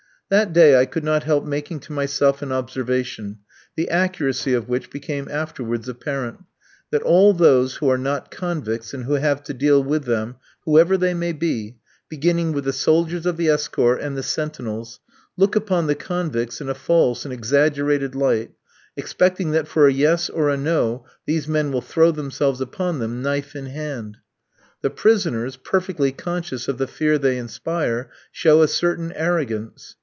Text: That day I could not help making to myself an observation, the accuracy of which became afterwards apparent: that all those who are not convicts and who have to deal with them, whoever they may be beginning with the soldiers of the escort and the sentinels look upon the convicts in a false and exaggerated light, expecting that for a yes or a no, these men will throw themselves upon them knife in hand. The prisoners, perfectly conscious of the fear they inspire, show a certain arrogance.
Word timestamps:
That 0.29 0.53
day 0.53 0.79
I 0.79 0.85
could 0.85 1.03
not 1.03 1.23
help 1.23 1.43
making 1.43 1.81
to 1.81 1.91
myself 1.91 2.41
an 2.41 2.53
observation, 2.53 3.39
the 3.75 3.89
accuracy 3.89 4.53
of 4.53 4.69
which 4.69 4.89
became 4.89 5.27
afterwards 5.29 5.89
apparent: 5.89 6.43
that 6.89 7.01
all 7.01 7.33
those 7.33 7.75
who 7.75 7.89
are 7.89 7.97
not 7.97 8.31
convicts 8.31 8.93
and 8.93 9.03
who 9.03 9.15
have 9.15 9.43
to 9.43 9.53
deal 9.53 9.83
with 9.83 10.05
them, 10.05 10.37
whoever 10.63 10.95
they 10.95 11.13
may 11.13 11.33
be 11.33 11.79
beginning 12.07 12.53
with 12.53 12.63
the 12.63 12.71
soldiers 12.71 13.25
of 13.25 13.35
the 13.35 13.49
escort 13.49 13.99
and 13.99 14.15
the 14.15 14.23
sentinels 14.23 15.01
look 15.35 15.57
upon 15.57 15.87
the 15.87 15.95
convicts 15.95 16.61
in 16.61 16.69
a 16.69 16.73
false 16.73 17.25
and 17.25 17.33
exaggerated 17.33 18.15
light, 18.15 18.51
expecting 18.95 19.51
that 19.51 19.67
for 19.67 19.85
a 19.85 19.91
yes 19.91 20.29
or 20.29 20.47
a 20.47 20.55
no, 20.55 21.03
these 21.25 21.45
men 21.45 21.73
will 21.73 21.81
throw 21.81 22.09
themselves 22.09 22.61
upon 22.61 22.99
them 22.99 23.21
knife 23.21 23.53
in 23.53 23.65
hand. 23.65 24.15
The 24.81 24.91
prisoners, 24.91 25.57
perfectly 25.57 26.13
conscious 26.13 26.69
of 26.69 26.77
the 26.77 26.87
fear 26.87 27.17
they 27.17 27.37
inspire, 27.37 28.09
show 28.31 28.61
a 28.61 28.69
certain 28.69 29.11
arrogance. 29.11 29.97